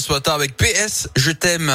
ce 0.00 0.12
matin 0.12 0.34
avec 0.34 0.56
PS, 0.56 1.08
je 1.14 1.30
t'aime. 1.30 1.72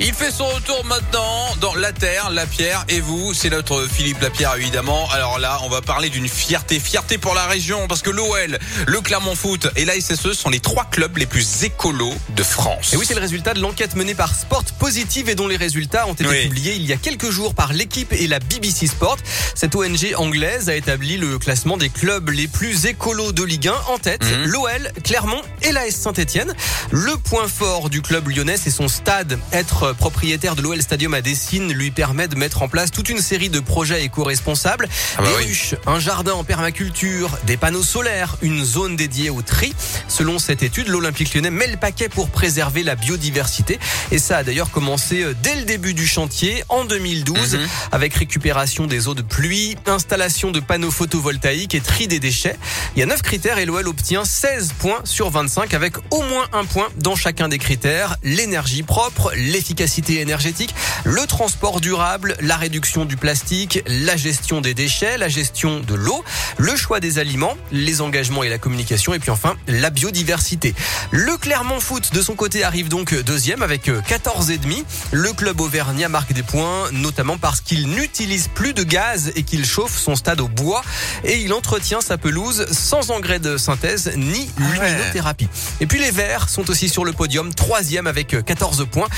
Il 0.00 0.12
fait 0.12 0.32
son 0.32 0.46
retour 0.48 0.84
maintenant 0.84 1.54
dans 1.60 1.74
la 1.76 1.92
terre, 1.92 2.28
la 2.30 2.46
pierre 2.46 2.84
et 2.88 3.00
vous, 3.00 3.32
c'est 3.32 3.48
notre 3.48 3.86
Philippe 3.86 4.20
Lapierre 4.20 4.56
évidemment. 4.56 5.08
Alors 5.12 5.38
là, 5.38 5.60
on 5.62 5.68
va 5.68 5.82
parler 5.82 6.10
d'une 6.10 6.28
fierté, 6.28 6.80
fierté 6.80 7.16
pour 7.16 7.34
la 7.34 7.46
région 7.46 7.86
parce 7.86 8.02
que 8.02 8.10
l'OL, 8.10 8.58
le 8.86 9.00
Clermont 9.00 9.36
Foot 9.36 9.68
et 9.76 9.84
la 9.84 9.94
SSE 9.98 10.32
sont 10.32 10.50
les 10.50 10.58
trois 10.58 10.84
clubs 10.84 11.16
les 11.16 11.26
plus 11.26 11.62
écolos 11.62 12.12
de 12.30 12.42
France. 12.42 12.92
Et 12.92 12.96
oui, 12.96 13.04
c'est 13.06 13.14
le 13.14 13.20
résultat 13.20 13.54
de 13.54 13.60
l'enquête 13.60 13.94
menée 13.94 14.16
par 14.16 14.34
Sport 14.34 14.64
Positive 14.80 15.28
et 15.28 15.36
dont 15.36 15.46
les 15.46 15.56
résultats 15.56 16.08
ont 16.08 16.14
été 16.14 16.26
Oui. 16.26 16.42
publiés 16.48 16.74
il 16.74 16.84
y 16.84 16.92
a 16.92 16.96
quelques 16.96 17.30
jours 17.30 17.54
par 17.54 17.72
l'équipe 17.72 18.12
et 18.12 18.26
la 18.26 18.40
BBC 18.40 18.88
Sport. 18.88 19.18
Cette 19.54 19.76
ONG 19.76 20.12
anglaise 20.16 20.68
a 20.68 20.74
établi 20.74 21.16
le 21.18 21.38
classement 21.38 21.76
des 21.76 21.88
clubs 21.88 22.28
les 22.30 22.48
plus 22.48 22.86
écolos 22.86 23.30
de 23.32 23.44
Ligue 23.44 23.68
1 23.68 23.74
en 23.92 23.98
tête. 23.98 24.24
Mhm. 24.24 24.44
L'OL, 24.46 24.92
Clermont 25.04 25.42
et 25.62 25.70
l'AS 25.70 25.92
Saint-Etienne. 25.92 26.52
Le 26.90 27.16
point 27.16 27.46
fort 27.46 27.90
du 27.90 28.02
club 28.02 28.28
lyonnais, 28.28 28.56
c'est 28.56 28.70
son 28.70 28.88
stade. 28.88 29.38
Être 29.52 29.83
propriétaire 29.92 30.56
de 30.56 30.62
l'OL 30.62 30.80
Stadium 30.80 31.12
à 31.14 31.20
Dessine 31.20 31.72
lui 31.72 31.90
permet 31.90 32.28
de 32.28 32.36
mettre 32.36 32.62
en 32.62 32.68
place 32.68 32.90
toute 32.90 33.08
une 33.10 33.18
série 33.20 33.50
de 33.50 33.60
projets 33.60 34.04
éco-responsables. 34.04 34.88
Ah 35.18 35.22
bah 35.22 35.28
des 35.28 35.34
oui. 35.36 35.44
ruches, 35.48 35.74
un 35.86 35.98
jardin 35.98 36.32
en 36.32 36.44
permaculture, 36.44 37.36
des 37.46 37.56
panneaux 37.56 37.82
solaires, 37.82 38.36
une 38.40 38.64
zone 38.64 38.96
dédiée 38.96 39.28
au 39.30 39.42
tri. 39.42 39.74
Selon 40.08 40.38
cette 40.38 40.62
étude, 40.62 40.88
l'Olympique 40.88 41.34
lyonnais 41.34 41.50
met 41.50 41.66
le 41.66 41.76
paquet 41.76 42.08
pour 42.08 42.30
préserver 42.30 42.82
la 42.82 42.94
biodiversité. 42.94 43.78
Et 44.12 44.18
ça 44.18 44.38
a 44.38 44.42
d'ailleurs 44.44 44.70
commencé 44.70 45.22
euh, 45.22 45.34
dès 45.42 45.56
le 45.56 45.64
début 45.64 45.92
du 45.94 46.06
chantier 46.06 46.64
en 46.68 46.84
2012 46.84 47.34
Mhm. 47.56 47.68
avec 47.92 48.14
récupération 48.14 48.86
des 48.86 49.08
eaux 49.08 49.14
de 49.14 49.22
pluie, 49.22 49.76
installation 49.86 50.50
de 50.50 50.60
panneaux 50.60 50.90
photovoltaïques 50.90 51.74
et 51.74 51.80
tri 51.80 52.08
des 52.08 52.20
déchets. 52.20 52.56
Il 52.96 53.00
y 53.00 53.02
a 53.02 53.06
9 53.06 53.20
critères 53.22 53.58
et 53.58 53.66
l'OL 53.66 53.86
obtient 53.88 54.24
16 54.24 54.72
points 54.78 55.00
sur 55.04 55.30
25 55.30 55.74
avec 55.74 55.94
au 56.10 56.22
moins 56.22 56.46
un 56.52 56.64
point 56.64 56.88
dans 56.96 57.16
chacun 57.16 57.48
des 57.48 57.58
critères. 57.58 58.16
L'énergie 58.22 58.82
propre, 58.82 59.32
l'efficacité 59.34 59.73
énergétique, 59.80 60.74
le 61.04 61.26
transport 61.26 61.80
durable, 61.80 62.36
la 62.40 62.56
réduction 62.56 63.04
du 63.04 63.16
plastique, 63.16 63.82
la 63.86 64.16
gestion 64.16 64.60
des 64.60 64.74
déchets, 64.74 65.18
la 65.18 65.28
gestion 65.28 65.80
de 65.80 65.94
l'eau, 65.94 66.24
le 66.58 66.76
choix 66.76 67.00
des 67.00 67.18
aliments, 67.18 67.54
les 67.72 68.00
engagements 68.00 68.42
et 68.42 68.48
la 68.48 68.58
communication 68.58 69.14
et 69.14 69.18
puis 69.18 69.30
enfin 69.30 69.56
la 69.66 69.90
biodiversité. 69.90 70.74
Le 71.10 71.36
Clermont 71.36 71.80
Foot 71.80 72.12
de 72.12 72.22
son 72.22 72.34
côté 72.34 72.64
arrive 72.64 72.88
donc 72.88 73.14
deuxième 73.22 73.62
avec 73.62 73.90
14 74.06 74.50
et 74.50 74.58
demi. 74.58 74.84
Le 75.12 75.32
club 75.32 75.60
auvergnat 75.60 76.08
marque 76.08 76.32
des 76.32 76.42
points 76.42 76.90
notamment 76.92 77.38
parce 77.38 77.60
qu'il 77.60 77.88
n'utilise 77.88 78.48
plus 78.48 78.74
de 78.74 78.82
gaz 78.82 79.32
et 79.34 79.42
qu'il 79.42 79.64
chauffe 79.64 79.98
son 79.98 80.16
stade 80.16 80.40
au 80.40 80.48
bois 80.48 80.82
et 81.24 81.38
il 81.38 81.52
entretient 81.52 82.00
sa 82.00 82.18
pelouse 82.18 82.66
sans 82.70 83.10
engrais 83.10 83.38
de 83.38 83.56
synthèse 83.56 84.12
ni 84.16 84.40
ouais. 84.40 84.48
luminothérapie. 84.58 85.48
Et 85.80 85.86
puis 85.86 85.98
les 85.98 86.10
Verts 86.10 86.48
sont 86.48 86.70
aussi 86.70 86.88
sur 86.88 87.04
le 87.04 87.12
podium, 87.12 87.52
troisième 87.54 88.06
avec 88.06 88.44
14 88.44 88.86
points. 88.90 89.08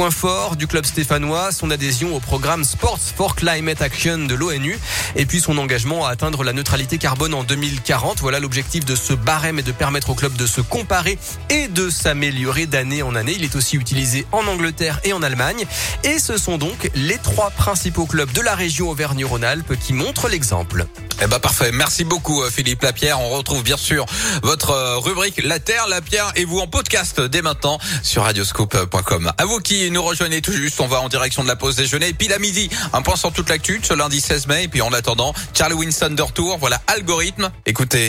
Point 0.00 0.10
fort 0.10 0.56
du 0.56 0.66
club 0.66 0.86
stéphanois, 0.86 1.52
son 1.52 1.70
adhésion 1.70 2.16
au 2.16 2.20
programme 2.20 2.64
Sports 2.64 2.98
for 3.14 3.34
Climate 3.34 3.82
Action 3.82 4.16
de 4.16 4.34
l'ONU 4.34 4.78
et 5.14 5.26
puis 5.26 5.42
son 5.42 5.58
engagement 5.58 6.06
à 6.06 6.12
atteindre 6.12 6.42
la 6.42 6.54
neutralité 6.54 6.96
carbone 6.96 7.34
en 7.34 7.44
2040. 7.44 8.20
Voilà 8.20 8.40
l'objectif 8.40 8.86
de 8.86 8.94
ce 8.94 9.12
barème 9.12 9.58
et 9.58 9.62
de 9.62 9.72
permettre 9.72 10.08
au 10.08 10.14
club 10.14 10.32
de 10.36 10.46
se 10.46 10.62
comparer 10.62 11.18
et 11.50 11.68
de 11.68 11.90
s'améliorer 11.90 12.64
d'année 12.64 13.02
en 13.02 13.14
année. 13.14 13.34
Il 13.36 13.44
est 13.44 13.56
aussi 13.56 13.76
utilisé 13.76 14.26
en 14.32 14.46
Angleterre 14.46 15.00
et 15.04 15.12
en 15.12 15.22
Allemagne. 15.22 15.66
Et 16.02 16.18
ce 16.18 16.38
sont 16.38 16.56
donc 16.56 16.90
les 16.94 17.18
trois 17.18 17.50
principaux 17.50 18.06
clubs 18.06 18.32
de 18.32 18.40
la 18.40 18.54
région 18.54 18.88
Auvergne-Rhône-Alpes 18.88 19.78
qui 19.78 19.92
montrent 19.92 20.30
l'exemple. 20.30 20.86
Eh 21.22 21.26
ben 21.26 21.38
parfait, 21.38 21.70
merci 21.70 22.04
beaucoup 22.04 22.42
euh, 22.42 22.48
Philippe 22.48 22.80
Lapierre. 22.80 23.20
On 23.20 23.28
retrouve 23.28 23.62
bien 23.62 23.76
sûr 23.76 24.06
votre 24.42 24.70
euh, 24.70 24.96
rubrique 24.96 25.42
La 25.44 25.58
Terre, 25.58 25.86
la 25.86 26.00
Pierre 26.00 26.32
et 26.34 26.46
vous 26.46 26.60
en 26.60 26.66
podcast 26.66 27.20
dès 27.20 27.42
maintenant 27.42 27.78
sur 28.02 28.22
radioscope.com. 28.22 29.30
À 29.36 29.44
vous 29.44 29.58
qui 29.58 29.89
nous 29.90 30.02
rejoignez 30.02 30.40
tout 30.40 30.52
juste, 30.52 30.80
on 30.80 30.86
va 30.86 31.00
en 31.00 31.08
direction 31.08 31.42
de 31.42 31.48
la 31.48 31.56
pause 31.56 31.76
déjeuner. 31.76 32.08
Et 32.08 32.14
puis 32.14 32.32
à 32.32 32.38
midi, 32.38 32.68
un 32.92 33.02
point 33.02 33.16
sur 33.16 33.32
toute 33.32 33.48
l'actu 33.48 33.80
ce 33.82 33.94
lundi 33.94 34.20
16 34.20 34.46
mai. 34.46 34.64
Et 34.64 34.68
puis 34.68 34.82
en 34.82 34.92
attendant, 34.92 35.34
Charlie 35.54 35.74
Winston 35.74 36.10
de 36.10 36.22
retour, 36.22 36.58
voilà 36.58 36.80
Algorithme. 36.86 37.50
Écoutez. 37.66 38.08